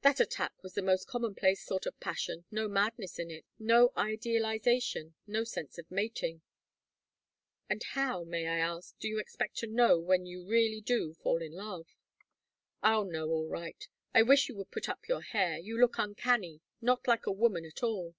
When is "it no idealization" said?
3.30-5.14